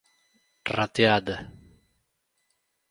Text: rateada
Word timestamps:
rateada 0.75 1.37